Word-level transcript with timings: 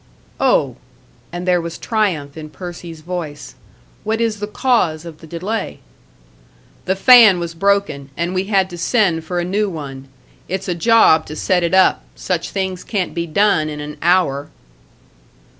"Oh!" 0.39 0.77
And 1.31 1.47
there 1.47 1.61
was 1.61 1.77
triumph 1.77 2.35
in 2.35 2.49
Percy's 2.49 3.01
voice. 3.01 3.53
"What 4.03 4.19
is 4.19 4.39
the 4.39 4.47
cause 4.47 5.05
of 5.05 5.19
the 5.19 5.27
delay?" 5.27 5.77
"The 6.85 6.95
fan 6.95 7.39
was 7.39 7.53
broken, 7.53 8.09
and 8.17 8.33
we 8.33 8.45
had 8.45 8.67
to 8.71 8.79
send 8.79 9.23
for 9.25 9.39
a 9.39 9.45
new 9.45 9.69
one. 9.69 10.07
It's 10.47 10.67
a 10.67 10.73
job 10.73 11.27
to 11.27 11.35
set 11.35 11.61
it 11.61 11.75
up 11.75 12.03
such 12.15 12.49
things 12.49 12.83
can't 12.83 13.13
be 13.13 13.27
done 13.27 13.69
in 13.69 13.79
an 13.79 13.97
hour." 14.01 14.49